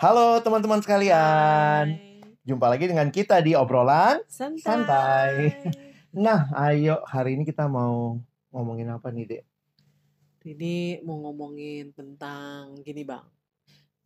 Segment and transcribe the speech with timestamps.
[0.00, 1.84] Halo teman-teman sekalian.
[1.92, 2.24] Hai.
[2.48, 4.24] Jumpa lagi dengan kita di obrolan.
[4.26, 4.64] Santai.
[4.64, 5.32] Santai.
[6.10, 8.18] Nah, ayo hari ini kita mau
[8.50, 9.42] ngomongin apa nih, Dek?
[10.42, 13.22] Ini mau ngomongin tentang gini bang.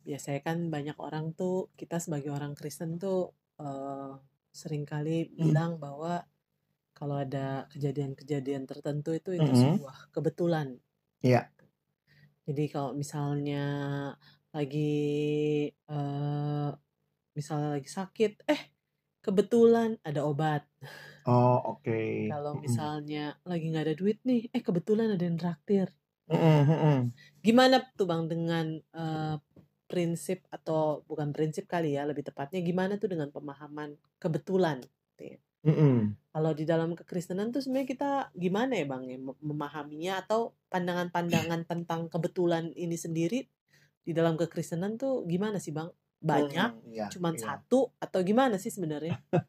[0.05, 4.11] Biasanya kan banyak orang tuh kita sebagai orang Kristen tuh eh,
[4.53, 5.49] sering kali Hmm.
[5.49, 6.29] bilang bahwa
[6.93, 9.81] kalau ada kejadian-kejadian tertentu itu itu Mm-mm.
[9.81, 10.77] sebuah kebetulan.
[11.25, 11.49] Iya.
[12.45, 13.63] Jadi kalau misalnya
[14.55, 14.91] lagi
[15.91, 16.69] eh
[17.37, 18.61] misalnya lagi sakit, eh
[19.25, 20.63] kebetulan ada obat.
[21.27, 21.99] Oh, oke.
[22.31, 22.63] Kalau Mm-mm.
[22.65, 25.87] misalnya lagi nggak ada duit nih, eh kebetulan ada yang traktir.
[26.31, 27.11] Mm-mm.
[27.45, 29.35] Gimana tuh bang dengan eh,
[29.85, 34.81] prinsip atau bukan prinsip kali ya, lebih tepatnya gimana tuh dengan pemahaman kebetulan?
[35.13, 35.37] gitu ya.
[35.65, 36.15] Mm-mm.
[36.35, 41.63] Kalau di dalam kekristenan tuh sebenarnya kita gimana ya bang ya mem- memahaminya atau pandangan-pandangan
[41.63, 43.47] tentang kebetulan ini sendiri
[44.05, 45.89] di dalam kekristenan tuh gimana sih bang?
[46.21, 47.41] Banyak, Mm, iya, cuman iya.
[47.45, 49.17] satu atau gimana sih sebenarnya?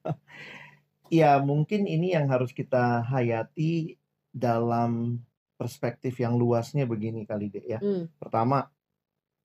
[1.06, 3.94] Ya, mungkin ini yang harus kita hayati
[4.34, 5.22] dalam
[5.54, 7.78] perspektif yang luasnya begini kali, Dek ya.
[7.78, 8.66] Hmm, Pertama,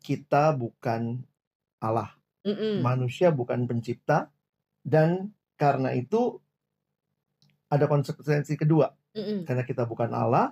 [0.02, 1.22] kita bukan
[1.78, 2.18] Allah.
[2.46, 4.34] mm-mm, Manusia bukan pencipta
[4.82, 6.42] dan karena itu
[7.70, 8.90] ada konsekuensi kedua.
[9.16, 9.46] mm-mm.
[9.46, 10.52] Karena kita bukan Allah,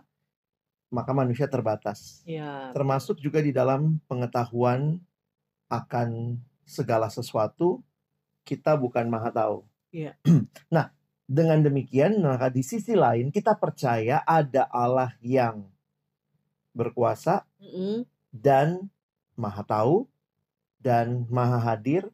[0.89, 2.21] maka manusia terbatas.
[2.25, 2.73] Ya.
[2.73, 4.97] Termasuk juga di dalam pengetahuan
[5.69, 7.81] akan segala sesuatu,
[8.45, 9.57] kita bukan maha tahu.
[9.93, 10.17] Iya.
[10.73, 10.93] Nah,
[11.29, 15.65] dengan demikian, maka di sisi lain kita percaya ada Allah yang
[16.73, 18.89] berkuasa Mm-mm, dan
[19.37, 20.05] maha tahu
[20.81, 22.09] dan maha hadir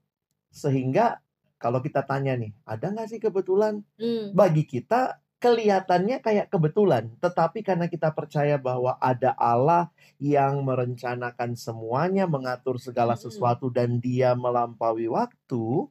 [0.51, 1.19] sehingga
[1.59, 3.81] kalau kita tanya nih, ada nggak sih kebetulan?
[3.95, 11.53] mm, Bagi kita kelihatannya kayak kebetulan, tetapi karena kita percaya bahwa ada Allah yang merencanakan
[11.53, 13.29] semuanya, mengatur segala mm-mm.
[13.29, 15.85] sesuatu dan dia melampaui waktu,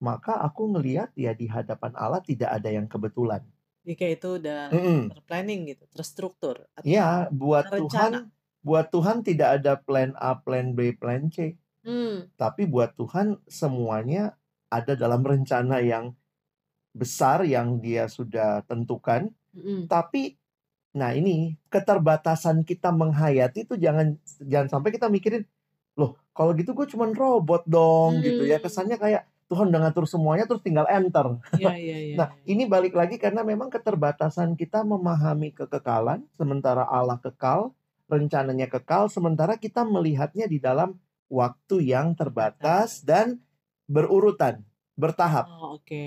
[0.00, 3.44] maka aku ngelihat ya di hadapan Allah tidak ada yang kebetulan.
[3.84, 5.00] Jadi kayak itu udah Mm-mm.
[5.12, 8.24] terplanning gitu, terstruktur atau Ya, buat terencana.
[8.24, 8.34] Tuhan,
[8.64, 11.60] buat Tuhan tidak ada plan A, plan B, plan C.
[11.84, 14.34] Hmm, Tapi buat Tuhan semuanya
[14.72, 16.16] ada dalam rencana yang
[16.96, 19.28] besar yang dia sudah tentukan.
[19.52, 19.84] mm-mm.
[19.86, 20.40] Tapi
[20.96, 25.44] nah ini keterbatasan kita menghayati itu jangan jangan sampai kita mikirin
[25.92, 30.44] loh kalau gitu gue cuman robot dong gitu ya kesannya kayak Tuhan udah ngatur semuanya
[30.50, 31.38] terus tinggal enter.
[31.54, 32.16] Iya, iya, iya.
[32.18, 32.50] Nah, iya.
[32.50, 37.70] ini balik lagi karena memang keterbatasan kita memahami kekekalan, sementara Allah kekal,
[38.10, 40.98] rencananya kekal, sementara kita melihatnya di dalam
[41.30, 43.38] waktu yang terbatas dan
[43.86, 44.66] berurutan,
[44.98, 45.46] bertahap.
[45.46, 46.06] Oh, oke.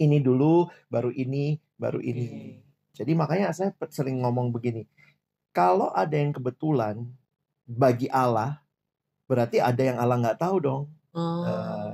[0.00, 2.56] Ini dulu, baru ini, baru ini.
[2.96, 4.88] Jadi makanya saya sering ngomong begini,
[5.52, 7.04] kalau ada yang kebetulan
[7.68, 8.64] bagi Allah,
[9.28, 10.82] berarti ada yang Allah nggak tahu dong.
[11.12, 11.44] Oh.
[11.46, 11.92] Eh,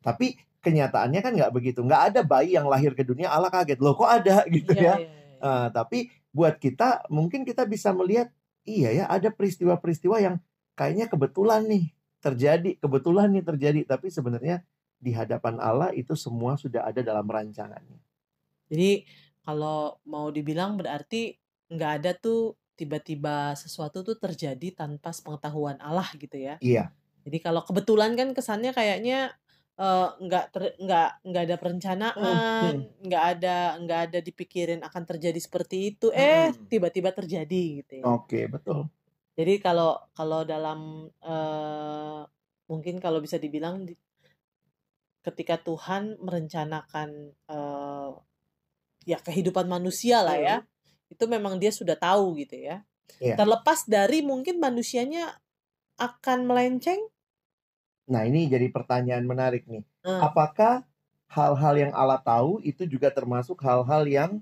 [0.00, 1.84] tapi kenyataannya kan nggak begitu.
[1.84, 3.78] Nggak ada bayi yang lahir ke dunia Allah kaget.
[3.78, 4.96] Loh kok ada gitu ya.
[4.98, 5.44] Iya, iya, iya.
[5.44, 5.98] Eh, tapi
[6.34, 8.32] buat kita mungkin kita bisa melihat
[8.66, 10.36] iya ya ada peristiwa-peristiwa yang
[10.74, 11.84] kayaknya kebetulan nih
[12.24, 12.70] terjadi.
[12.80, 13.80] Kebetulan nih terjadi.
[13.84, 14.64] Tapi sebenarnya
[15.04, 18.00] di hadapan Allah itu semua sudah ada dalam rancangannya.
[18.72, 19.04] Jadi
[19.44, 21.36] kalau mau dibilang berarti
[21.68, 26.56] nggak ada tuh tiba-tiba sesuatu tuh terjadi tanpa sepengetahuan Allah gitu ya.
[26.64, 26.88] Iya.
[27.28, 29.36] Jadi kalau kebetulan kan kesannya kayaknya
[29.74, 33.02] eh, nggak ter- nggak nggak ada perencanaan, Hmm.
[33.02, 36.70] nggak ada nggak ada dipikirin akan terjadi seperti itu, eh Hmm.
[36.70, 38.04] tiba-tiba terjadi gitu ya.
[38.06, 38.86] Oke, betul.
[39.34, 42.20] Jadi kalau kalau dalam eh,
[42.70, 43.98] mungkin kalau bisa dibilang di-
[45.26, 47.10] ketika Tuhan merencanakan
[47.50, 48.10] eh,
[49.04, 50.56] ya kehidupan manusia lah ya,
[51.12, 52.84] itu memang dia sudah tahu gitu ya.
[53.20, 53.38] Iya.
[53.38, 55.40] Terlepas dari mungkin manusianya
[56.00, 57.00] akan melenceng,
[58.12, 59.84] Nah, ini jadi pertanyaan menarik nih.
[60.04, 60.84] eh, Apakah
[61.36, 64.32] hal-hal yang Allah tahu itu juga termasuk hal-hal yang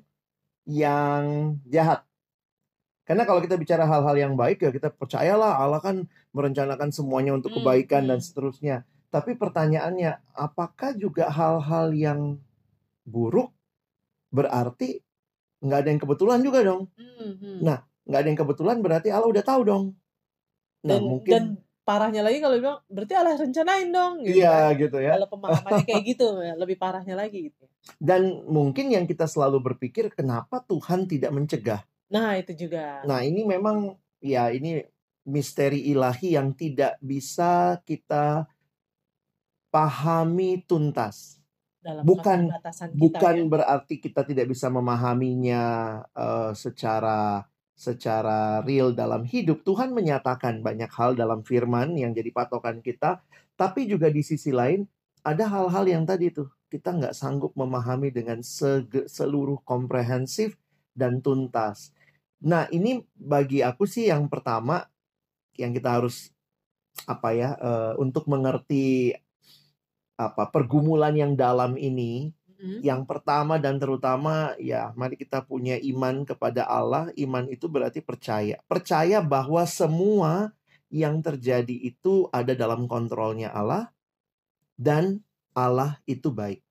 [0.66, 1.24] yang
[1.74, 2.06] jahat?
[3.02, 5.96] Karena kalau kita bicara hal-hal yang baik ya kita percayalah Allah kan
[6.36, 8.26] merencanakan semuanya untuk Hmm, kebaikan dan hmm.
[8.26, 8.86] seterusnya.
[9.12, 12.40] Tapi pertanyaannya, apakah juga hal-hal yang
[13.04, 13.52] buruk
[14.32, 15.04] berarti
[15.60, 16.88] nggak ada yang kebetulan juga dong?
[16.96, 17.58] hmm, hmm.
[17.60, 19.84] Nah, nggak ada yang kebetulan berarti Allah udah tahu dong.
[20.82, 21.44] Nah, dan mungkin dan
[21.84, 24.80] parahnya lagi kalau bilang berarti Allah rencanain dong gitu iya kan.
[24.80, 25.12] gitu ya.
[25.20, 27.64] Kalau pemahamannya kayak gitu ya, lebih parahnya lagi gitu.
[28.00, 31.84] Dan mungkin yang kita selalu berpikir kenapa Tuhan tidak mencegah?
[32.08, 33.04] Nah, itu juga.
[33.04, 33.92] Nah, ini memang
[34.24, 34.82] ya ini
[35.22, 38.46] misteri ilahi yang tidak bisa kita
[39.72, 41.40] pahami tuntas.
[41.82, 43.48] dalam Bukan- kita Bukan ya.
[43.50, 45.64] berarti kita tidak bisa memahaminya
[46.14, 47.42] eh, secara
[47.74, 53.18] secara real dalam hidup, Tuhan menyatakan banyak hal dalam firman yang jadi patokan kita.
[53.58, 54.86] Tapi juga di sisi lain,
[55.26, 58.38] ada hal-hal yang tadi tuh kita nggak sanggup memahami dengan
[59.10, 60.54] seluruh komprehensif
[60.94, 61.90] dan tuntas.
[62.42, 64.86] Nah, ini bagi aku sih yang pertama
[65.58, 66.30] yang kita harus
[67.10, 69.16] apa ya uh, untuk mengerti
[70.30, 72.30] apa pergumulan yang dalam ini
[72.62, 72.80] hmm.
[72.86, 78.62] yang pertama dan terutama ya mari kita punya iman kepada Allah iman itu berarti percaya
[78.70, 80.54] percaya bahwa semua
[80.92, 83.90] yang terjadi itu ada dalam kontrolnya Allah
[84.78, 85.18] dan
[85.52, 86.62] Allah itu baik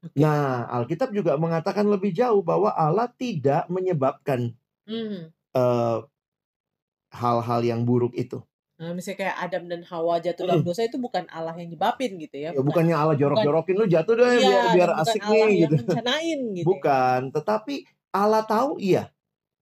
[0.00, 0.16] okay.
[0.16, 4.56] nah Alkitab juga mengatakan lebih jauh bahwa Allah tidak menyebabkan
[4.88, 5.34] hmm.
[5.52, 6.06] uh,
[7.12, 8.40] hal-hal yang buruk itu
[8.78, 12.38] Nah, misalnya kayak Adam dan Hawa jatuh dalam dosa itu bukan Allah yang nyebabin gitu
[12.38, 12.54] ya.
[12.54, 15.74] ya bukannya Allah jorok-jorokin lu jatuh deh iya, biar, biar asik Allah nih gitu.
[15.82, 16.62] Rencanain, gitu.
[16.62, 16.66] Ya.
[16.70, 17.74] Bukan, tetapi
[18.14, 19.10] Allah tahu iya.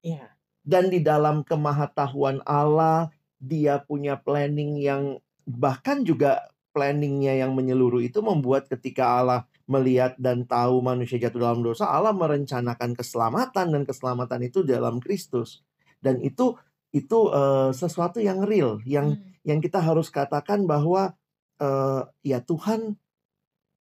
[0.04, 0.36] Iya.
[0.60, 3.08] Dan di dalam kemahatauan Allah,
[3.40, 5.16] dia punya planning yang
[5.48, 11.64] bahkan juga planningnya yang menyeluruh itu membuat ketika Allah melihat dan tahu manusia jatuh dalam
[11.64, 15.64] dosa, Allah merencanakan keselamatan dan keselamatan itu dalam Kristus.
[15.96, 16.54] Dan itu
[16.96, 19.44] itu uh, sesuatu yang real yang hmm.
[19.44, 21.12] yang kita harus katakan bahwa
[21.60, 22.96] uh, ya Tuhan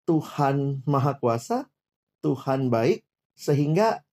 [0.04, 1.72] Tuhan Maha Kuasa
[2.20, 3.08] Tuhan baik
[3.40, 4.04] sehingga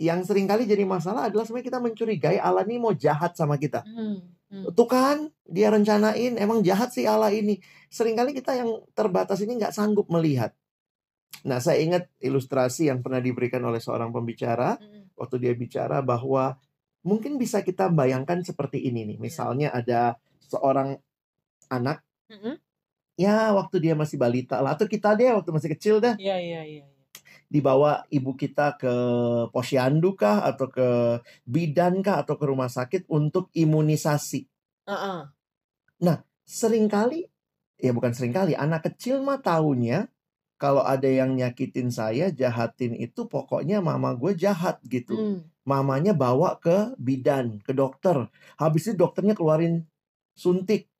[0.00, 3.84] yang sering kali jadi masalah adalah sebenarnya kita mencurigai Allah ini mau jahat sama kita.
[3.84, 4.32] Hmm.
[4.48, 4.72] Hmm.
[4.72, 7.60] Tuh kan dia rencanain emang jahat sih Allah ini.
[7.92, 10.56] Seringkali kita yang terbatas ini nggak sanggup melihat.
[11.44, 15.20] Nah saya ingat ilustrasi yang pernah diberikan oleh seorang pembicara hmm.
[15.20, 16.56] waktu dia bicara bahwa
[17.00, 19.16] mungkin bisa kita bayangkan seperti ini nih.
[19.16, 19.22] Iya.
[19.22, 20.00] Misalnya ada
[20.44, 20.98] seorang
[21.70, 22.54] anak, mm-hmm.
[23.16, 26.18] ya waktu dia masih balita lah, atau kita deh waktu masih kecil dah.
[26.20, 26.84] Iya iya iya.
[26.84, 26.98] iya.
[27.50, 28.94] Dibawa ibu kita ke
[29.50, 34.46] posyandu kah, atau ke bidan kah, atau ke rumah sakit untuk imunisasi.
[34.86, 35.26] Uh-uh.
[36.00, 37.26] Nah, sering kali,
[37.78, 40.06] ya bukan sering kali, anak kecil mah taunya
[40.60, 45.16] kalau ada yang nyakitin saya, jahatin itu pokoknya mama gue jahat gitu.
[45.16, 45.38] Hmm.
[45.64, 48.28] Mamanya bawa ke bidan, ke dokter.
[48.60, 49.88] Habis itu dokternya keluarin
[50.36, 50.92] suntik.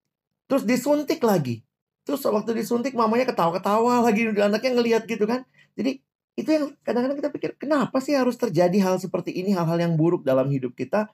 [0.49, 1.61] Terus disuntik lagi.
[2.09, 4.33] Terus waktu disuntik mamanya ketawa-ketawa lagi.
[4.33, 5.45] Anaknya ngelihat gitu kan.
[5.77, 6.01] Jadi
[6.41, 10.25] itu yang kadang-kadang kita pikir, kenapa sih harus terjadi hal seperti ini, hal-hal yang buruk
[10.25, 11.13] dalam hidup kita.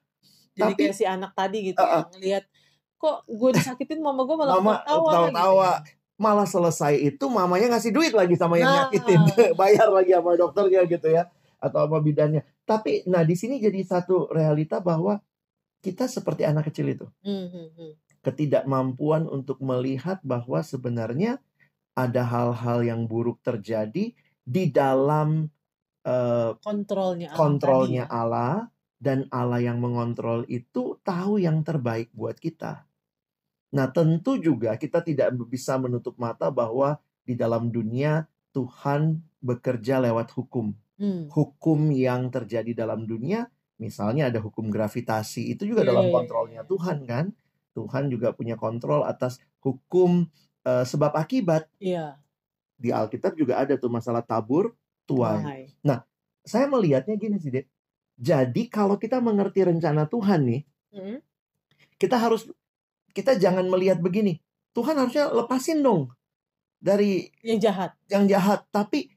[0.54, 2.44] Jadi Tapi, kayak si anak tadi gitu uh, ya, ngelihat
[2.96, 6.06] kok gue disakitin mama gue malah mama ketawa, ketawa gitu.
[6.16, 8.76] Ya malah selesai itu mamanya ngasih duit lagi sama yang nah.
[8.88, 9.20] nyakitin
[9.60, 11.28] bayar lagi sama dokternya gitu ya
[11.60, 15.20] atau sama bidannya tapi nah di sini jadi satu realita bahwa
[15.84, 18.24] kita seperti anak kecil itu mm-hmm.
[18.24, 21.36] ketidakmampuan untuk melihat bahwa sebenarnya
[21.92, 25.52] ada hal-hal yang buruk terjadi di dalam
[26.08, 28.16] uh, kontrolnya Allah kontrolnya tadi.
[28.16, 28.56] Allah
[28.96, 32.85] dan Allah yang mengontrol itu tahu yang terbaik buat kita
[33.76, 36.96] Nah, tentu juga kita tidak bisa menutup mata bahwa
[37.28, 38.25] di dalam dunia
[38.56, 40.73] Tuhan bekerja lewat hukum.
[40.96, 41.28] Hmm.
[41.28, 46.17] Hukum yang terjadi dalam dunia, misalnya ada hukum gravitasi, itu juga yeah, dalam iya, iya,
[46.17, 46.61] kontrolnya.
[46.64, 47.26] Tuhan kan.
[47.76, 50.25] Tuhan juga punya kontrol atas hukum
[50.64, 51.69] uh, sebab akibat.
[51.76, 52.17] Yeah.
[52.81, 54.72] Di Alkitab juga ada tuh masalah tabur
[55.05, 55.76] tuai.
[55.84, 56.00] Nah,
[56.40, 57.69] saya melihatnya gini sih, Dek.
[58.17, 60.62] Jadi kalau kita mengerti rencana Tuhan nih,
[60.96, 61.19] hmm.
[62.00, 62.49] kita harus
[63.16, 64.36] kita jangan melihat begini.
[64.76, 66.12] Tuhan harusnya lepasin dong
[66.76, 67.96] dari yang jahat.
[68.12, 69.08] Yang jahat, tapi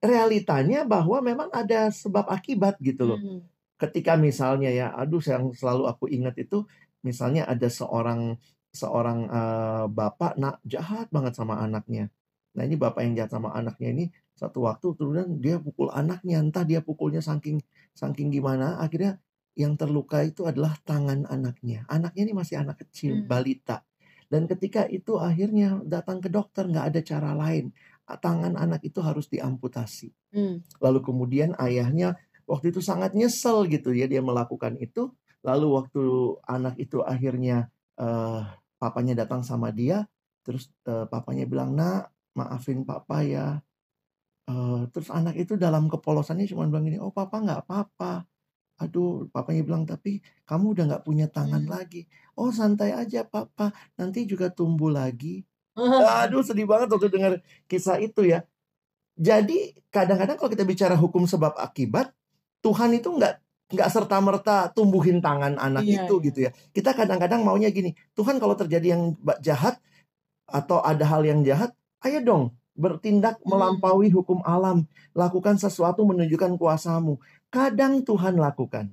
[0.00, 3.20] realitanya bahwa memang ada sebab akibat gitu loh.
[3.20, 3.44] Hmm.
[3.76, 6.64] Ketika misalnya ya, aduh yang selalu aku ingat itu
[7.04, 8.40] misalnya ada seorang
[8.72, 12.08] seorang uh, bapak nak jahat banget sama anaknya.
[12.56, 16.64] Nah ini bapak yang jahat sama anaknya ini satu waktu kemudian dia pukul anaknya entah
[16.64, 17.60] dia pukulnya saking
[17.92, 19.20] saking gimana akhirnya
[19.52, 21.84] yang terluka itu adalah tangan anaknya.
[21.88, 23.28] Anaknya ini masih anak kecil, hmm.
[23.28, 23.84] balita.
[24.32, 27.68] Dan ketika itu akhirnya datang ke dokter nggak ada cara lain.
[28.08, 30.08] Tangan anak itu harus diamputasi.
[30.32, 30.64] Hmm.
[30.80, 32.16] Lalu kemudian ayahnya
[32.48, 35.12] waktu itu sangat nyesel gitu ya dia melakukan itu.
[35.44, 36.02] Lalu waktu
[36.48, 37.68] anak itu akhirnya
[38.00, 38.46] uh,
[38.80, 40.08] papanya datang sama dia,
[40.46, 43.60] terus uh, papanya bilang nak maafin papa ya.
[44.48, 48.31] Uh, terus anak itu dalam kepolosannya cuma bilang gini, oh papa nggak apa-apa
[48.82, 51.72] Aduh, papanya bilang, tapi kamu udah nggak punya tangan hmm.
[51.72, 52.10] lagi.
[52.34, 53.70] Oh, santai aja, papa.
[53.94, 55.46] Nanti juga tumbuh lagi.
[56.26, 57.32] Aduh, sedih banget waktu dengar
[57.70, 58.42] kisah itu ya.
[59.14, 62.10] Jadi, kadang-kadang kalau kita bicara hukum sebab akibat,
[62.64, 63.38] Tuhan itu nggak
[63.72, 66.24] nggak serta merta tumbuhin tangan anak iya, itu iya.
[66.28, 66.50] gitu ya.
[66.76, 69.80] Kita kadang-kadang maunya gini, Tuhan kalau terjadi yang jahat
[70.44, 71.72] atau ada hal yang jahat,
[72.04, 73.48] ayo dong bertindak hmm.
[73.48, 77.20] melampaui hukum alam, lakukan sesuatu menunjukkan kuasamu
[77.52, 78.88] kadang Tuhan lakukan.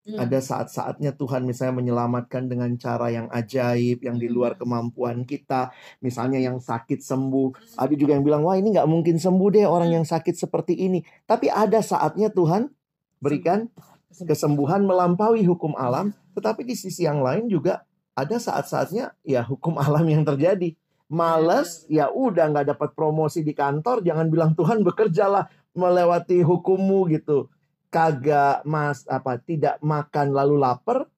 [0.00, 0.16] Hmm.
[0.16, 4.64] Ada saat-saatnya Tuhan misalnya menyelamatkan dengan cara yang ajaib, yang di luar Hmm.
[4.64, 5.68] kemampuan kita.
[6.00, 7.76] Misalnya yang sakit sembuh.
[7.76, 11.04] Ada juga yang bilang, wah ini nggak mungkin sembuh deh orang yang sakit seperti ini.
[11.28, 12.72] Tapi ada saatnya Tuhan
[13.20, 13.68] berikan
[14.16, 16.16] kesembuhan melampaui hukum alam.
[16.32, 17.84] Tetapi di sisi yang lain juga
[18.16, 20.72] ada saat-saatnya ya hukum alam yang terjadi.
[21.10, 27.50] Males, ya udah nggak dapat promosi di kantor, jangan bilang Tuhan bekerjalah melewati hukummu gitu.
[27.90, 31.10] Kagak mas apa tidak makan lalu lapar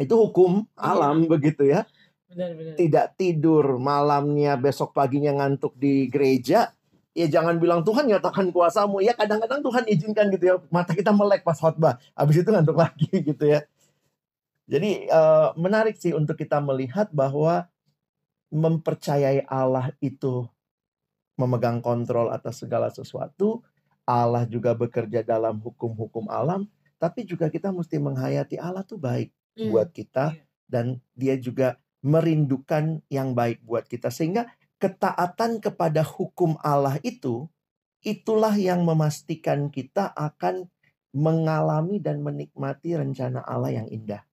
[0.00, 1.84] itu hukum alam begitu ya.
[2.32, 2.74] Benar-benar.
[2.80, 6.74] Tidak tidur malamnya besok paginya ngantuk di gereja.
[7.14, 8.98] Ya jangan bilang Tuhan nyatakan kuasamu.
[9.04, 10.54] Ya kadang-kadang Tuhan izinkan gitu ya.
[10.72, 12.00] Mata kita melek pas khotbah.
[12.18, 13.62] Habis itu ngantuk lagi gitu ya.
[14.66, 17.68] Jadi eh, menarik sih untuk kita melihat bahwa
[18.54, 20.46] mempercayai Allah itu
[21.34, 23.66] memegang kontrol atas segala sesuatu.
[24.06, 26.70] Allah juga bekerja dalam hukum-hukum alam.
[27.02, 29.70] Tapi juga kita mesti menghayati Allah tuh baik Hmm.
[29.70, 30.34] buat kita.
[30.34, 30.44] Iya.
[30.66, 34.10] Dan dia juga merindukan yang baik buat kita.
[34.10, 34.50] Sehingga
[34.82, 37.46] ketaatan kepada hukum Allah itu,
[38.04, 40.68] itulah yang memastikan kita akan
[41.14, 44.26] mengalami dan menikmati rencana Allah yang indah.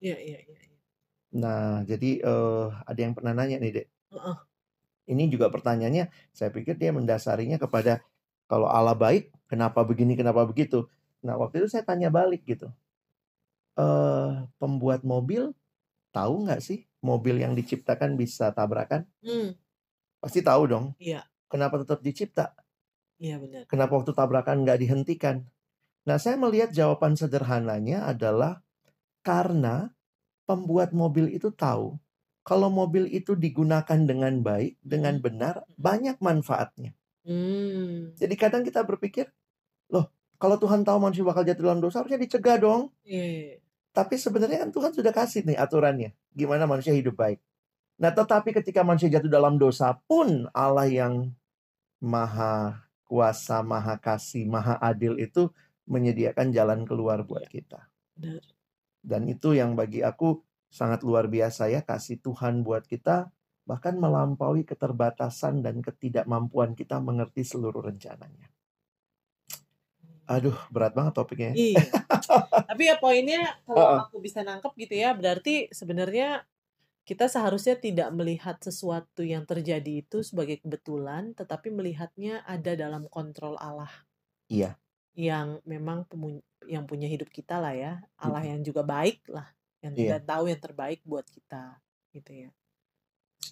[0.00, 0.69] Iya, iya, iya.
[1.36, 3.86] Nah, jadi eh, ada yang pernah nanya nih, Dek.
[5.10, 8.02] Ini juga pertanyaannya, saya pikir dia mendasarinya kepada
[8.50, 10.86] kalau Allah baik, kenapa begini, kenapa begitu.
[11.22, 12.70] Nah, waktu itu saya tanya balik gitu.
[13.78, 15.54] Eh, pembuat mobil
[16.10, 19.06] tahu nggak sih mobil yang diciptakan bisa tabrakan?
[19.22, 19.54] Hmm.
[20.18, 20.86] Pasti tahu dong.
[20.98, 21.24] Iya.
[21.46, 22.54] Kenapa tetap dicipta?
[23.20, 23.62] Iya benar.
[23.70, 25.46] Kenapa waktu tabrakan nggak dihentikan?
[26.08, 28.64] Nah, saya melihat jawaban sederhananya adalah
[29.20, 29.92] karena
[30.50, 31.86] pembuat mobil itu tahu
[32.50, 35.24] kalau mobil itu digunakan dengan baik, dengan Mhm.
[35.26, 36.92] benar, banyak manfaatnya.
[37.22, 38.16] Hmm.
[38.16, 39.28] Jadi kadang kita berpikir,
[39.92, 40.08] loh,
[40.42, 42.82] kalau Tuhan tahu manusia bakal jatuh dalam dosa, harusnya dicegah dong.
[43.04, 43.58] Iya, iya, iya.
[43.92, 47.38] Tapi sebenarnya kan Tuhan sudah kasih nih aturannya, gimana manusia hidup baik.
[48.02, 51.14] Nah, tetapi ketika manusia jatuh dalam dosa pun Allah yang
[52.00, 55.50] maha kuasa, maha kasih, maha adil itu
[55.90, 57.90] menyediakan jalan keluar buat kita.
[58.16, 58.44] Benar.
[59.00, 63.32] Dan itu yang bagi aku sangat luar biasa ya kasih Tuhan buat kita
[63.68, 68.50] bahkan melampaui keterbatasan dan ketidakmampuan kita mengerti seluruh rencananya.
[70.30, 71.50] Aduh, berat banget topiknya.
[71.54, 71.74] ya.
[71.74, 71.82] Iya.
[72.70, 73.98] Tapi ya poinnya kalau Heeh.
[74.06, 76.46] aku bisa nangkep gitu ya, berarti sebenarnya
[77.02, 83.58] kita seharusnya tidak melihat sesuatu yang terjadi itu sebagai kebetulan, tetapi melihatnya ada dalam kontrol
[83.58, 83.90] Allah
[84.50, 84.78] Iya,
[85.18, 86.06] yang memang
[86.68, 88.50] yang punya hidup kita lah ya, Allah Mm-mm.
[88.56, 89.48] yang juga baik lah,
[89.84, 90.18] yang Iya.
[90.18, 91.80] dan tahu yang terbaik buat kita,
[92.16, 92.50] gitu ya.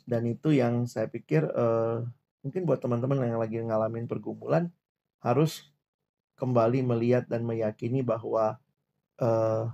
[0.09, 1.97] dan itu yang saya pikir eh,
[2.45, 4.73] mungkin buat teman-teman yang lagi ngalamin pergumulan
[5.21, 5.69] harus
[6.41, 8.57] kembali melihat dan meyakini bahwa
[9.21, 9.65] eh,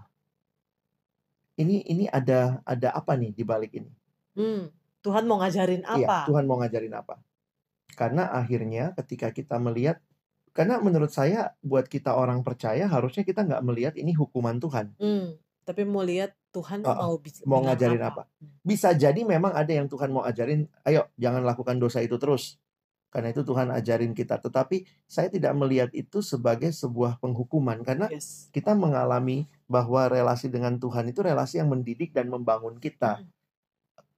[1.54, 3.90] ini ini ada ada apa nih di balik ini.
[4.34, 4.70] Hmm,
[5.04, 6.18] Tuhan mau ngajarin Iya, apa?
[6.26, 7.14] Tuhan mau ngajarin apa?
[7.94, 10.02] Karena akhirnya ketika kita melihat,
[10.54, 14.94] karena menurut saya buat kita orang percaya harusnya kita nggak melihat ini hukuman Tuhan.
[15.02, 15.34] Hmm,
[15.66, 17.18] tapi mau lihat Tuhan Heeh, mau
[17.50, 18.22] mau ngajarin apa.
[18.22, 18.46] apa?
[18.62, 22.62] Bisa jadi memang ada yang Tuhan mau ajarin, ayo jangan lakukan dosa itu terus.
[23.10, 24.42] Karena itu Tuhan ajarin kita.
[24.42, 27.78] Tetapi saya tidak melihat itu sebagai sebuah penghukuman.
[27.86, 28.50] Karena Yes.
[28.50, 33.22] kita mengalami bahwa relasi dengan Tuhan itu relasi yang mendidik dan membangun kita.
[33.22, 33.33] Mm.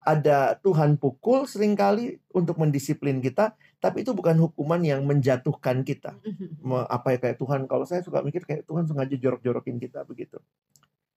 [0.06, 6.14] Ada Tuhan pukul sering kali untuk mendisiplin kita, tapi itu bukan hukuman yang menjatuhkan kita.
[6.62, 10.38] Me- Apa ya kayak Tuhan, kalau saya suka mikir kayak Tuhan sengaja jorok-jorokin kita begitu.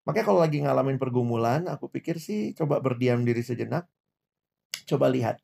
[0.08, 3.84] Makanya kalau lagi ngalamin pergumulan, aku pikir sih coba berdiam diri sejenak.
[4.88, 5.36] Coba lihat.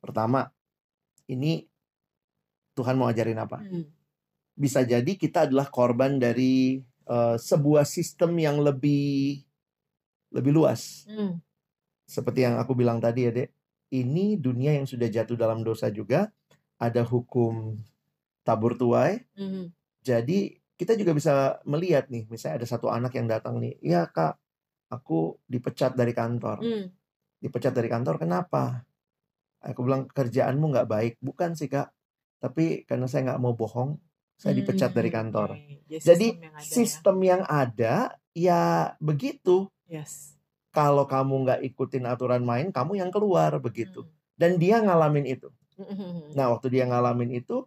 [0.00, 0.48] Pertama,
[1.28, 1.68] ini
[2.72, 3.60] Tuhan mau ajarin apa?
[3.60, 3.84] Hmm.
[4.56, 9.44] Bisa jadi kita adalah korban dari eh, sebuah sistem yang lebih
[10.32, 11.04] lebih luas.
[11.04, 11.36] Hmm.
[12.06, 13.50] Seperti yang aku bilang tadi ya, Dek.
[13.90, 16.30] Ini dunia yang sudah jatuh dalam dosa juga.
[16.78, 17.74] Ada hukum
[18.46, 19.26] tabur tuai.
[19.34, 19.74] Hmm.
[20.06, 24.38] Jadi kita juga bisa melihat nih, misalnya ada satu anak yang datang nih, ya kak,
[24.92, 26.62] aku dipecat dari kantor.
[26.62, 26.86] Hmm.
[27.42, 28.86] Dipecat dari kantor, kenapa?
[29.64, 31.90] Aku bilang kerjaanmu nggak baik, bukan sih kak.
[32.38, 33.98] Tapi karena saya nggak mau bohong,
[34.36, 35.56] saya dipecat dari kantor.
[35.56, 35.88] oke.
[35.88, 36.70] Ya, Jadi sistem yang ada ya.
[36.70, 37.94] sistem yang ada
[38.36, 38.62] ya
[39.00, 39.56] begitu.
[39.88, 40.35] Yes.
[40.76, 44.04] Kalau kamu nggak ikutin aturan main, kamu yang keluar begitu.
[44.04, 44.12] Hmm.
[44.36, 45.48] Dan dia ngalamin itu.
[45.80, 46.36] Hmm.
[46.36, 47.64] Nah, waktu dia ngalamin itu,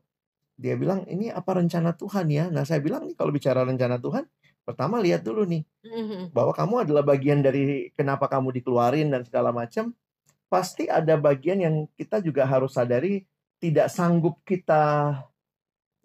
[0.53, 2.45] dia bilang, ini apa rencana Tuhan ya?
[2.53, 4.29] Nah, saya bilang nih, kalau bicara rencana Tuhan,
[4.61, 6.29] pertama lihat dulu nih, Hmm.
[6.29, 9.89] bahwa kamu adalah bagian dari kenapa kamu dikeluarin dan segala macam.
[10.45, 13.25] Pasti ada bagian yang kita juga harus sadari
[13.57, 15.17] tidak sanggup kita,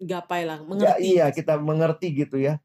[0.01, 1.01] gapai lah, ya, mengerti.
[1.05, 2.59] iya kita mengerti gitu ya.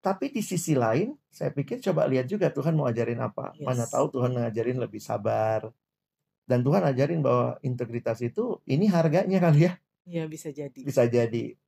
[0.00, 3.50] Tapi di sisi lain, saya pikir coba lihat juga Tuhan mau ajarin apa.
[3.58, 3.90] Mana Yes.
[3.90, 5.70] tahu Tuhan ngajarin lebih sabar.
[6.46, 9.72] Dan Tuhan ajarin bahwa integritas itu ini harganya kali ya,
[10.06, 10.78] Ya bisa jadi.
[10.78, 11.58] bisa jadi.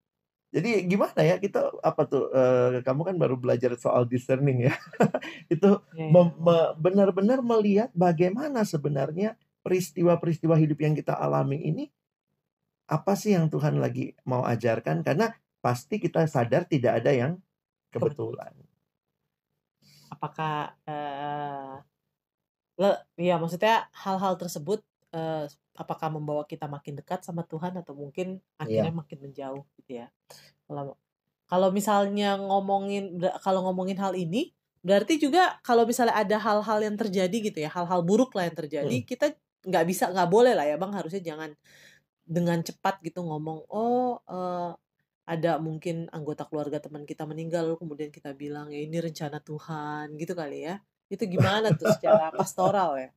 [0.48, 4.74] Jadi gimana ya kita apa tuh eh, kamu kan baru belajar soal discerning ya.
[5.52, 6.66] itu Ya, ya.
[6.78, 9.34] benar-benar melihat bagaimana sebenarnya
[9.66, 11.84] peristiwa-peristiwa hidup yang kita alami ini
[12.88, 17.32] apa sih yang Tuhan lagi mau ajarkan karena pasti kita sadar tidak ada yang
[18.00, 18.52] kebetulan.
[20.08, 20.52] Apakah
[20.88, 21.74] eh
[22.78, 24.80] le- ya maksudnya hal-hal tersebut
[25.12, 25.44] eh,
[25.78, 30.06] apakah membawa kita makin dekat sama Tuhan atau mungkin akhirnya makin menjauh gitu ya.
[30.68, 30.96] Kalau
[31.48, 34.52] kalau misalnya ngomongin kalau ngomongin hal ini
[34.84, 38.96] berarti juga kalau misalnya ada hal-hal yang terjadi gitu ya, hal-hal buruk lah yang terjadi,
[39.02, 39.06] Hmm.
[39.08, 39.26] kita
[39.66, 41.50] nggak bisa nggak boleh lah ya Bang harusnya jangan
[42.28, 44.70] dengan cepat gitu ngomong, "Oh, eh,
[45.28, 50.16] ada mungkin anggota keluarga teman kita meninggal lalu kemudian kita bilang ya ini rencana Tuhan
[50.16, 50.80] gitu kali ya
[51.12, 53.08] itu gimana tuh secara pastoral ya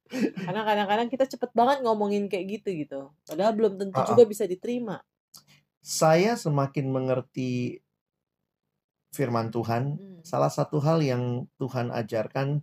[0.44, 4.10] karena kadang-kadang kita cepet banget ngomongin kayak gitu gitu padahal belum tentu Ah, ah.
[4.12, 5.00] juga bisa diterima
[5.82, 7.82] Saya semakin mengerti
[9.12, 10.22] firman Tuhan, Hmm.
[10.24, 11.24] salah satu hal yang
[11.60, 12.62] Tuhan ajarkan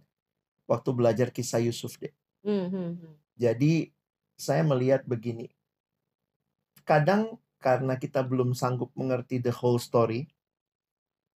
[0.70, 2.12] waktu belajar kisah Yusuf deh.
[2.46, 3.14] Hmm, hmm, hmm.
[3.36, 3.92] Jadi
[4.38, 5.50] saya melihat begini.
[6.88, 10.26] Kadang karena kita belum sanggup mengerti the whole story,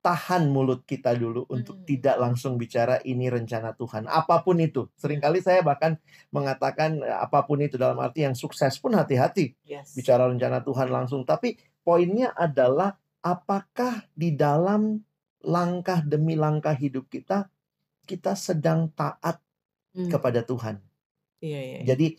[0.02, 1.86] tahan mulut kita dulu untuk Hmm.
[1.86, 4.10] tidak langsung bicara ini rencana Tuhan.
[4.10, 4.90] Apa pun itu.
[4.98, 5.94] Seringkali saya bahkan
[6.34, 10.90] mengatakan eh, apa pun itu dalam arti yang sukses pun hati-hati yes bicara rencana Tuhan
[10.90, 11.22] langsung.
[11.22, 11.54] Tapi
[11.86, 14.98] poinnya adalah apakah di dalam
[15.42, 17.46] langkah demi langkah hidup kita
[18.02, 19.38] kita sedang taat
[19.92, 20.08] Hmm.
[20.08, 20.80] kepada Tuhan.
[21.44, 21.94] iya iya iya.
[21.94, 22.16] Jadi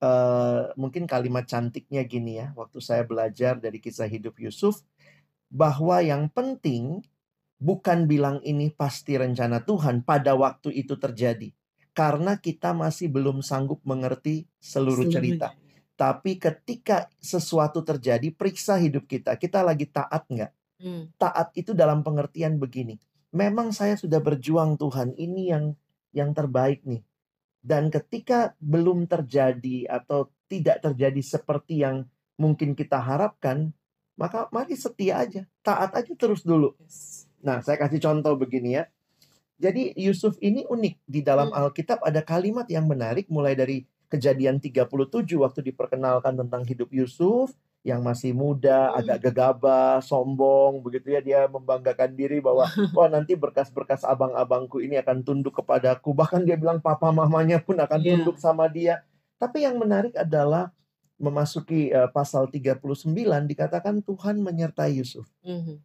[0.00, 4.82] eh, mungkin kalimat cantiknya gini ya, waktu saya belajar dari kisah hidup Yusuf,
[5.48, 7.04] bahwa yang penting
[7.56, 11.52] bukan bilang ini pasti rencana Tuhan pada waktu itu terjadi.
[11.96, 15.56] Karena kita masih belum sanggup mengerti seluruh cerita.
[15.96, 19.32] Tapi ketika sesuatu terjadi, periksa hidup kita.
[19.40, 20.52] Kita lagi taat nggak?
[20.76, 21.08] Hmm.
[21.16, 23.00] Taat itu dalam pengertian begini.
[23.32, 25.72] Memang saya sudah berjuang Tuhan, ini yang
[26.12, 27.00] yang terbaik nih.
[27.66, 32.06] Dan ketika belum terjadi atau tidak terjadi seperti yang
[32.38, 33.74] mungkin kita harapkan,
[34.14, 35.42] maka mari setia aja.
[35.66, 36.78] Taat aja terus dulu.
[36.78, 37.26] Yes.
[37.42, 38.86] Nah, saya kasih contoh begini ya.
[39.58, 40.94] Jadi Yusuf ini unik.
[41.10, 41.66] Di dalam Hmm.
[41.66, 44.86] Alkitab ada kalimat yang menarik mulai dari kejadian 37
[45.38, 47.52] waktu diperkenalkan tentang hidup Yusuf
[47.86, 48.98] yang masih muda, Hmm.
[48.98, 52.66] agak gegabah, sombong, begitu ya dia membanggakan diri bahwa
[52.98, 56.10] wah nanti berkas-berkas abang-abangku ini akan tunduk kepadaku.
[56.10, 58.18] Bahkan dia bilang papa mamanya pun akan Iya.
[58.18, 59.06] tunduk sama dia.
[59.38, 60.74] Tapi yang menarik adalah
[61.16, 65.30] memasuki eh, pasal 39 dikatakan Tuhan menyertai Yusuf.
[65.46, 65.78] Mhm.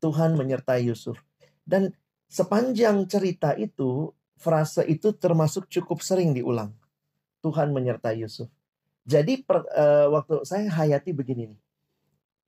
[0.00, 1.20] Tuhan menyertai Yusuf.
[1.66, 1.92] Dan
[2.30, 6.72] sepanjang cerita itu, frase itu termasuk cukup sering diulang.
[7.40, 8.48] Tuhan menyertai Yusuf.
[9.02, 11.60] Jadi per- eh, waktu saya hayati begini nih.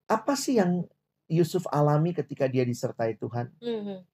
[0.06, 0.84] Apa sih yang
[1.26, 3.48] Yusuf alami ketika dia disertai Tuhan?
[3.58, 4.04] Mhm.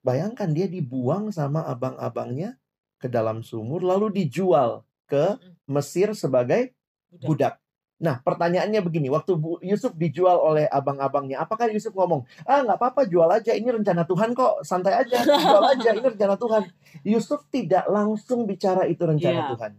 [0.00, 2.54] Bayangkan dia dibuang sama abang-abangnya
[2.96, 5.52] ke dalam sumur lalu dijual ke Mhm.
[5.68, 6.70] Mesir sebagai
[7.10, 7.26] Budak.
[7.26, 7.54] budak.
[7.98, 13.02] Nah, pertanyaannya begini, waktu Bu- Yusuf dijual oleh abang-abangnya, apakah Yusuf ngomong, ah nggak apa-apa,
[13.04, 16.62] jual aja, ini rencana Tuhan kok, santai aja, jual aja, ini rencana Tuhan.
[17.02, 19.50] Yusuf tidak langsung bicara itu rencana Iya.
[19.50, 19.72] Tuhan.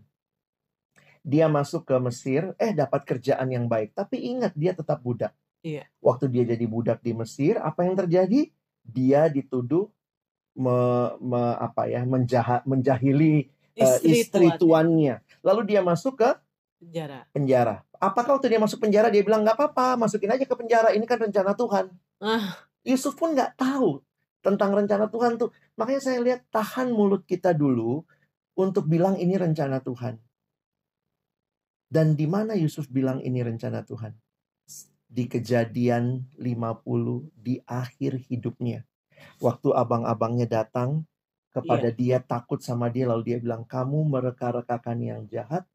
[1.30, 5.30] Dia masuk ke Mesir, eh dapat kerjaan yang baik, tapi ingat dia tetap budak.
[5.62, 5.86] Iya.
[6.02, 8.50] Waktu dia jadi budak di Mesir, apa yang terjadi?
[8.82, 9.94] Dia dituduh
[10.58, 13.46] me- me- apa ya, menjahat, menjahili
[13.78, 14.58] eh, Istri, istri tuannya.
[14.58, 15.15] tuannya.
[15.46, 16.30] Lalu dia masuk ke
[16.82, 17.76] penjara penjara.
[18.00, 20.96] Apakah waktu dia masuk penjara dia bilang nggak apa-apa, masukin aja ke penjara.
[20.96, 21.86] Ini kan rencana Tuhan.
[22.20, 24.00] ah Yusuf pun nggak tahu
[24.39, 25.52] tentang rencana Tuhan tuh.
[25.76, 28.04] Makanya saya lihat tahan mulut kita dulu
[28.56, 30.15] untuk bilang ini rencana Tuhan.
[31.89, 34.13] Dan di mana Yusuf bilang ini rencana Tuhan?
[35.10, 38.86] Di kejadian 50 di akhir hidupnya.
[39.41, 41.10] Waktu abang-abangnya datang
[41.49, 45.65] kepada dia takut sama dia lalu dia bilang kamu mereka-rekakan yang jahat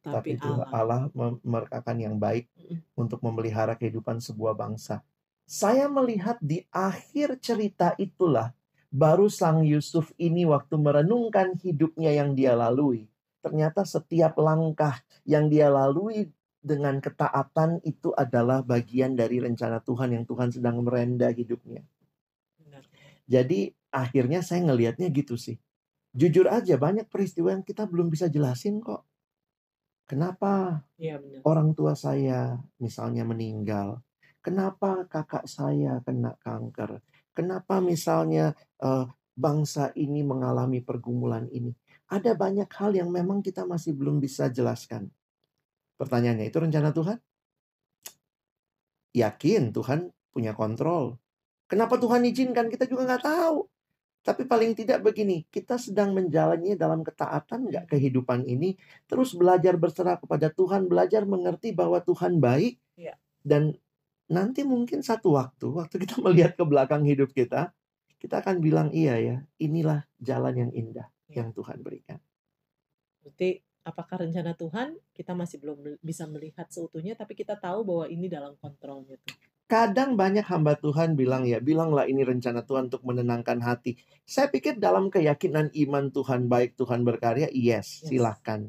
[0.00, 2.80] tapi, tapi Tuhan Allah Allah merekakan yang baik Mm.
[2.96, 5.02] untuk memelihara kehidupan sebuah bangsa.
[5.44, 8.54] Saya melihat di akhir cerita itulah
[8.94, 13.09] baru sang Yusuf ini waktu merenungkan hidupnya yang dia lalui.
[13.40, 16.28] Ternyata setiap langkah yang dia lalui
[16.60, 21.80] dengan ketaatan itu adalah bagian dari rencana Tuhan yang Tuhan sedang merenda hidupnya.
[22.60, 22.84] Benar.
[23.24, 25.56] Jadi akhirnya saya ngelihatnya gitu sih.
[26.12, 29.08] Jujur aja banyak peristiwa yang kita belum bisa jelasin kok.
[30.04, 31.40] Kenapa Iya benar.
[31.46, 34.02] orang tua saya misalnya meninggal?
[34.42, 36.98] Kenapa kakak saya kena kanker?
[37.30, 39.06] Kenapa misalnya uh,
[39.38, 41.70] bangsa ini mengalami pergumulan ini?
[42.10, 45.06] Ada banyak hal yang memang kita masih belum bisa jelaskan.
[45.94, 47.22] Pertanyaannya itu rencana Tuhan?
[49.14, 51.22] Yakin Tuhan punya kontrol.
[51.70, 52.66] Kenapa Tuhan izinkan?
[52.66, 53.62] Kita juga nggak tahu.
[54.26, 58.76] Tapi paling tidak begini, kita sedang menjalannya dalam ketaatan nggak kehidupan ini,
[59.08, 63.16] terus belajar berserah kepada Tuhan, belajar mengerti bahwa Tuhan baik, ya.
[63.40, 63.72] dan
[64.28, 67.72] nanti mungkin satu waktu, waktu kita melihat ke belakang hidup kita,
[68.20, 71.42] kita akan bilang iya ya, inilah jalan yang indah ya.
[71.42, 72.18] yang Tuhan berikan.
[73.22, 78.26] Berarti apakah rencana Tuhan kita masih belum bisa melihat seutuhnya, tapi kita tahu bahwa ini
[78.26, 79.38] dalam kontrolnya Tuhan.
[79.70, 83.94] Kadang banyak hamba Tuhan bilang ya, bilanglah ini rencana Tuhan untuk menenangkan hati.
[84.26, 88.10] Saya pikir dalam keyakinan iman Tuhan baik, Tuhan berkarya, yes, yes.
[88.10, 88.66] silahkan.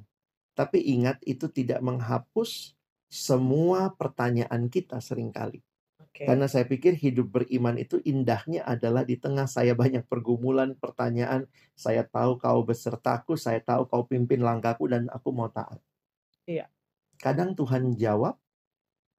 [0.54, 2.78] Tapi ingat itu tidak menghapus
[3.10, 5.65] semua pertanyaan kita sering kali.
[6.12, 6.28] Okay.
[6.28, 11.47] Karena saya pikir hidup beriman itu indahnya adalah di tengah saya banyak pergumulan, pertanyaan.
[11.71, 15.80] Saya tahu kau besertaku, saya tahu kau pimpin langkahku dan aku mau taat.
[16.43, 16.67] Iya.
[17.15, 18.36] Kadang Tuhan jawab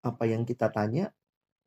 [0.04, 1.16] apa yang kita tanya,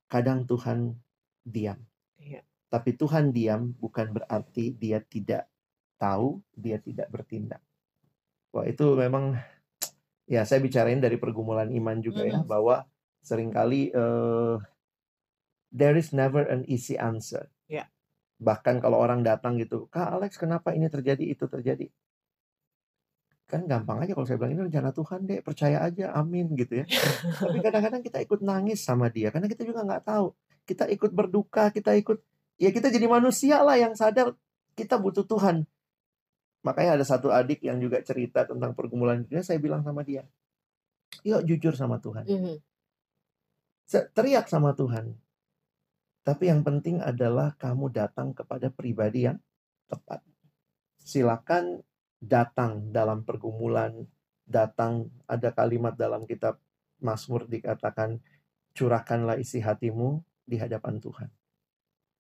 [0.06, 0.94] kadang Tuhan
[1.42, 1.82] diam.
[2.22, 2.46] Iya.
[2.70, 5.50] Tapi Tuhan diam bukan berarti dia tidak
[5.98, 7.66] tahu, dia tidak bertindak.
[8.54, 9.42] Wah itu memang
[10.30, 12.86] ya saya bicarain dari pergumulan iman juga ya bahwa
[13.26, 14.62] sering kali uh,
[15.76, 17.52] there is never an easy answer.
[17.68, 17.92] Yeah.
[18.40, 21.92] Bahkan kalau orang datang gitu, Kak Alex kenapa ini terjadi itu terjadi?
[23.46, 26.86] kan gampang aja kalau saya bilang ini rencana Tuhan deh percaya aja amin gitu ya
[27.42, 30.34] tapi kadang-kadang kita ikut nangis sama dia karena kita juga nggak tahu
[30.66, 32.18] kita ikut berduka kita ikut
[32.58, 34.34] ya kita jadi manusia lah yang sadar
[34.74, 35.62] kita butuh Tuhan
[36.66, 40.26] makanya ada satu adik yang juga cerita tentang pergumulan dia saya bilang sama dia
[41.22, 42.58] yuk jujur sama Tuhan mm -hmm.
[44.18, 45.14] teriak sama Tuhan
[46.26, 49.38] tapi yang penting adalah kamu datang kepada pribadi yang
[49.86, 50.26] tepat
[51.06, 51.86] silakan
[52.18, 54.10] datang dalam pergumulan,
[54.50, 56.58] datang ada kalimat dalam kitab
[56.98, 58.18] Mazmur dikatakan
[58.74, 61.30] curahkanlah isi hatimu di hadapan Tuhan.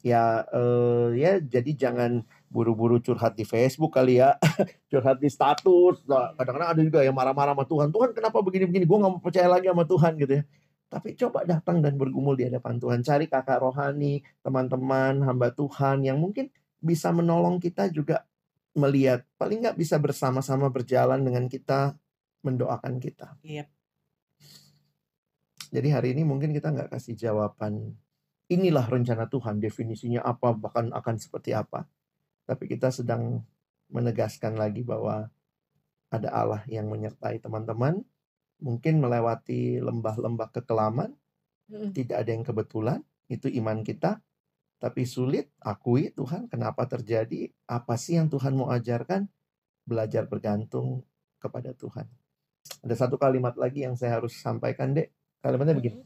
[0.05, 2.21] Ya eh, ya jadi jangan
[2.53, 4.37] buru-buru curhat di Facebook kali ya,
[4.93, 6.05] curhat di status.
[6.05, 7.89] Nah, kadang-kadang ada juga yang marah-marah sama Tuhan.
[7.89, 8.85] Tuhan kenapa begini-begini?
[8.85, 10.43] Gue nggak percaya lagi sama Tuhan gitu ya.
[10.85, 12.99] Tapi coba datang dan bergumul di hadapan Tuhan.
[13.01, 16.47] Cari kakak rohani, teman-teman, hamba Tuhan yang mungkin
[16.79, 18.23] bisa menolong kita juga
[18.75, 21.95] melihat paling nggak bisa bersama-sama berjalan dengan kita
[22.45, 23.33] mendoakan kita.
[23.41, 23.67] Yep.
[25.73, 27.97] Jadi hari ini mungkin kita nggak kasih jawaban
[28.45, 31.89] inilah rencana Tuhan definisinya apa bahkan akan seperti apa.
[32.45, 33.41] Tapi kita sedang
[33.89, 35.29] menegaskan lagi bahwa
[36.13, 38.05] ada Allah yang menyertai teman-teman
[38.65, 41.13] mungkin melewati lembah-lembah kekelaman
[41.69, 41.93] mm.
[41.93, 42.99] tidak ada yang kebetulan
[43.29, 44.17] itu iman kita.
[44.75, 49.29] Tapi sulit akui Tuhan kenapa terjadi apa sih yang Tuhan mau ajarkan?
[49.85, 51.05] Belajar bergantung
[51.37, 52.09] kepada Tuhan.
[52.81, 55.13] Ada satu kalimat lagi yang saya harus sampaikan dek.
[55.45, 56.01] Kalimatnya begini.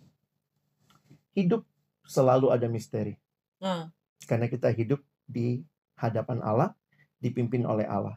[1.33, 1.63] Hidup
[2.03, 3.15] selalu ada misteri.
[3.59, 3.91] Hmm.
[4.23, 5.59] karena kita hidup di
[5.99, 6.71] hadapan Allah
[7.19, 8.15] dipimpin oleh Allah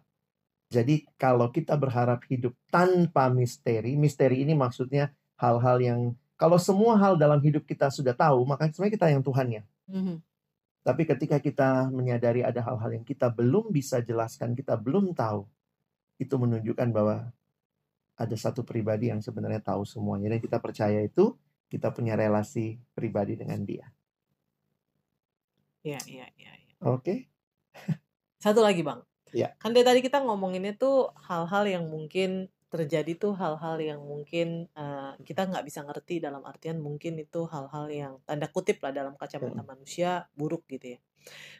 [0.73, 6.01] jadi kalau kita berharap hidup tanpa misteri misteri ini maksudnya hal-hal yang
[6.41, 10.17] kalau semua hal dalam hidup kita sudah tahu maka sebenarnya kita yang Tuhannya mm-hmm.
[10.83, 15.47] Tapi ketika kita menyadari ada hal-hal yang kita belum bisa jelaskan, kita belum tahu,
[16.19, 17.31] itu menunjukkan bahwa
[18.19, 20.35] ada satu pribadi yang sebenarnya tahu semuanya.
[20.35, 21.39] Dan kita percaya itu,
[21.71, 23.87] kita punya relasi pribadi dengan dia.
[25.87, 26.51] Iya, iya, iya.
[26.51, 26.75] Ya.
[26.83, 26.91] Oke.
[26.99, 27.19] Okay.
[28.43, 28.99] Satu lagi bang.
[29.33, 29.57] Ya.
[29.59, 35.13] Kan dari tadi kita ngomonginnya tuh hal-hal yang mungkin terjadi tuh hal-hal yang mungkin uh,
[35.21, 39.61] kita nggak bisa ngerti dalam artian mungkin itu hal-hal yang tanda kutip lah dalam kacamata
[39.61, 39.69] hmm.
[39.69, 40.99] manusia buruk gitu ya.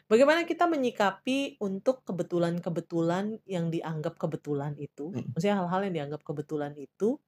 [0.09, 5.37] Bagaimana kita menyikapi untuk kebetulan-kebetulan yang dianggap kebetulan itu, hmm.
[5.37, 7.21] maksudnya hal-hal yang dianggap kebetulan itu,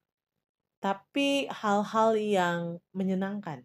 [0.82, 2.60] tapi hal-hal yang
[2.92, 3.64] menyenangkan,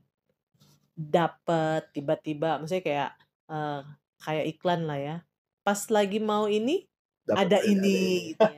[0.96, 3.12] dapat tiba-tiba, maksudnya kayak
[3.52, 3.82] uh,
[4.24, 5.16] kayak iklan lah ya,
[5.62, 6.86] pas lagi mau ini
[7.30, 8.58] ada ini gitu ya.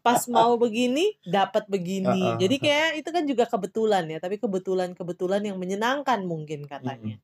[0.00, 2.06] Pas mau begini dapat begini.
[2.06, 7.18] Uh, uh, Jadi kayak itu kan juga kebetulan ya, tapi kebetulan-kebetulan yang menyenangkan mungkin katanya.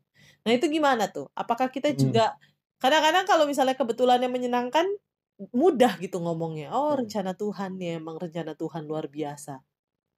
[0.44, 1.30] Nah, itu gimana tuh?
[1.32, 2.36] Apakah kita juga
[2.82, 4.84] kadang-kadang kalau misalnya kebetulan yang menyenangkan
[5.50, 6.70] mudah gitu ngomongnya.
[6.74, 9.62] Oh, rencana Tuhan ya, emang rencana Tuhan luar biasa.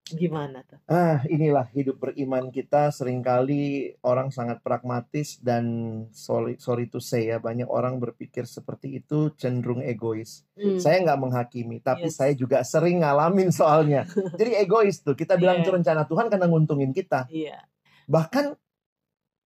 [0.07, 0.79] Gimana tuh?
[0.87, 5.67] Ah, inilah hidup beriman kita sering kali orang sangat pragmatis dan
[6.15, 10.47] sorry, sorry to say ya banyak orang berpikir seperti itu cenderung egois.
[10.55, 10.79] Hmm.
[10.79, 12.23] Saya nggak menghakimi, tapi yes.
[12.23, 14.07] saya juga sering ngalamin soalnya.
[14.39, 15.67] Jadi egois tuh kita bilang yeah.
[15.67, 17.27] itu rencana Tuhan karena nguntungin kita.
[17.27, 17.67] Yeah.
[18.07, 18.55] Bahkan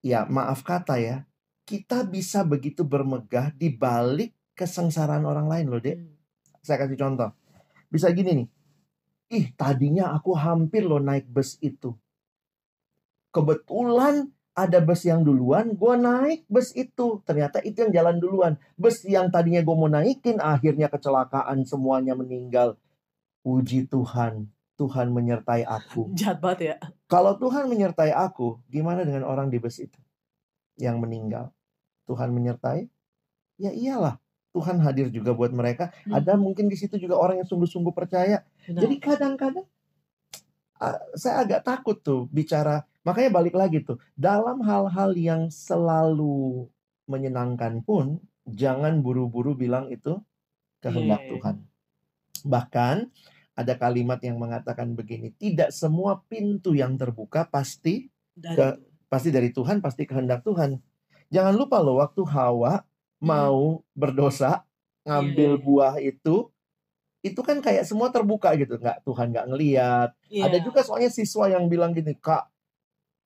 [0.05, 1.25] ya maaf kata ya
[1.65, 5.97] kita bisa begitu bermegah di balik kesengsaraan orang lain loh, Dek.
[5.97, 6.21] Hmm.
[6.61, 7.33] Saya kasih contoh.
[7.89, 8.60] Bisa gini nih.
[9.31, 11.95] Ih, tadinya aku hampir loh naik bus itu.
[13.31, 14.27] Kebetulan
[14.59, 17.23] ada bus yang duluan, gue naik bus itu.
[17.23, 18.53] Ternyata itu yang jalan duluan.
[18.75, 22.75] Bus yang tadinya gue mau naikin, akhirnya kecelakaan, semuanya meninggal.
[23.47, 26.11] Puji Tuhan, Tuhan menyertai aku.
[26.19, 26.75] Jahat banget ya.
[27.07, 30.01] Kalau Tuhan menyertai aku, gimana dengan orang di bus itu
[30.75, 31.55] yang meninggal?
[32.11, 32.91] Tuhan menyertai?
[33.63, 34.19] Ya iyalah,
[34.51, 35.95] Tuhan hadir juga buat mereka.
[36.05, 36.19] Hmm.
[36.19, 38.43] Ada mungkin di situ juga orang yang sungguh-sungguh percaya.
[38.67, 38.81] Benar.
[38.83, 39.67] Jadi kadang-kadang
[40.79, 42.83] ah, saya agak takut tuh bicara.
[43.01, 46.69] Makanya balik lagi tuh, dalam hal-hal yang selalu
[47.09, 50.21] menyenangkan pun jangan buru-buru bilang itu
[50.81, 51.31] kehendak Iya.
[51.33, 51.57] Tuhan.
[52.45, 52.97] Bahkan
[53.57, 59.51] ada kalimat yang mengatakan begini, tidak semua pintu yang terbuka pasti Dari ke- pasti dari
[59.51, 60.81] Tuhan, pasti kehendak Tuhan.
[61.31, 62.83] Jangan lupa loh waktu Hawa
[63.21, 64.65] mau berdosa
[65.03, 65.63] ngambil Iya, iya.
[65.63, 66.37] buah itu
[67.21, 70.49] itu kan kayak semua terbuka gitu nggak Tuhan nggak ngeliat Iya.
[70.49, 72.49] ada juga soalnya siswa yang bilang gini kak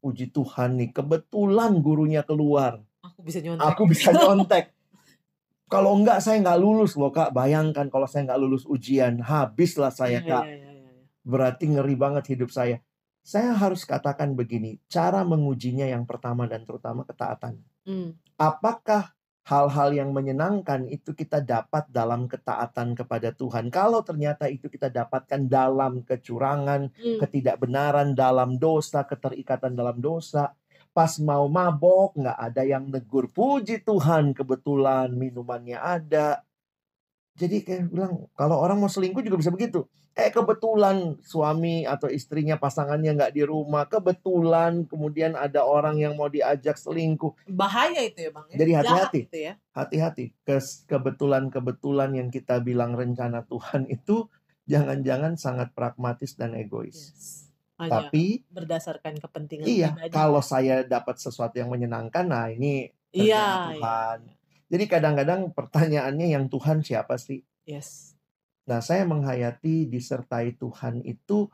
[0.00, 3.64] puji Tuhan nih kebetulan gurunya keluar Aku bisa nyontek.
[3.64, 4.74] aku bisa nyontek
[5.72, 10.18] kalau enggak saya nggak lulus loh kak bayangkan kalau saya nggak lulus ujian habislah saya
[10.18, 11.02] Iya, kak iya, iya, iya.
[11.22, 12.82] berarti ngeri banget hidup saya
[13.20, 18.16] saya harus katakan begini cara mengujinya yang pertama dan terutama ketaatan Hmm.
[18.34, 19.12] apakah
[19.44, 23.68] hal-hal yang menyenangkan itu kita dapat dalam ketaatan kepada Tuhan.
[23.68, 27.18] Kalau ternyata itu kita dapatkan dalam kecurangan, Hmm.
[27.20, 30.56] ketidakbenaran, dalam dosa, keterikatan dalam dosa,
[30.96, 33.28] pas mau mabok nggak ada yang negur.
[33.28, 36.40] Puji Tuhan, kebetulan minumannya ada.
[37.34, 39.82] Jadi kayak bilang kalau orang mau selingkuh juga bisa begitu.
[40.14, 46.30] Eh kebetulan suami atau istrinya pasangannya nggak di rumah, kebetulan kemudian ada orang yang mau
[46.30, 47.34] diajak selingkuh.
[47.50, 48.46] Bahaya itu ya bang.
[48.54, 48.56] ya.
[48.62, 49.20] Jadi hati-hati.
[49.26, 49.54] itu ya.
[49.74, 54.30] hati-hati Kes- kebetulan-kebetulan yang kita bilang rencana Tuhan itu
[54.70, 56.94] jangan-jangan sangat pragmatis dan egois.
[56.94, 57.50] Yes.
[57.74, 60.14] Hanya Tapi berdasarkan kepentingan iya, pribadi.
[60.14, 64.18] kalau saya dapat sesuatu yang menyenangkan, nah ini iya, rencana Tuhan.
[64.74, 67.46] Jadi kadang-kadang pertanyaannya yang Tuhan siapa sih?
[67.62, 68.18] Yes.
[68.66, 71.46] Nah, saya menghayati disertai Tuhan itu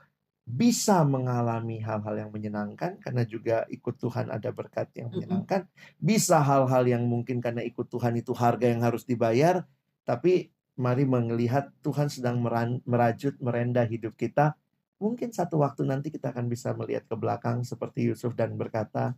[0.48, 5.68] bisa mengalami hal-hal yang menyenangkan karena juga ikut Tuhan ada berkat yang menyenangkan.
[6.00, 9.68] Bisa hal-hal yang mungkin karena ikut Tuhan itu harga yang harus dibayar,
[10.08, 10.48] tapi
[10.80, 14.56] mari melihat Tuhan sedang meran- merajut, merendah hidup kita.
[14.96, 19.12] Mungkin satu waktu nanti kita akan bisa melihat ke belakang seperti Yusuf dan berkata,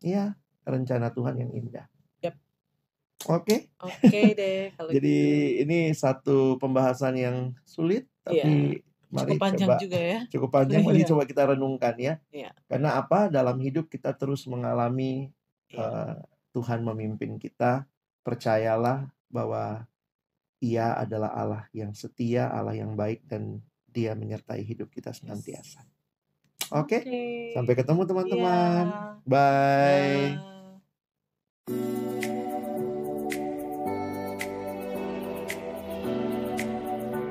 [0.00, 0.32] "Ya,
[0.64, 1.92] rencana Tuhan yang indah."
[3.26, 3.66] Oke.
[3.82, 5.62] Oke deh kalau Jadi gitu.
[5.66, 8.78] ini satu pembahasan yang sulit tapi
[9.10, 10.20] mari cukup panjang coba juga ya.
[10.30, 11.08] cukup panjang mari Iya.
[11.10, 12.14] coba kita renungkan ya.
[12.30, 12.50] Iya.
[12.70, 13.26] Karena apa?
[13.26, 15.34] Dalam hidup kita terus mengalami
[15.72, 15.82] Iya.
[15.82, 16.14] eh,
[16.54, 17.84] Tuhan memimpin kita.
[18.22, 19.88] Percayalah bahwa
[20.58, 25.86] Ia adalah Allah yang setia, Allah yang baik dan Dia menyertai hidup kita senantiasa.
[26.74, 27.00] Oke,
[27.54, 28.84] sampai ketemu teman-teman.
[28.84, 29.22] Iya.
[29.24, 30.34] Bye.
[31.66, 32.17] Dah.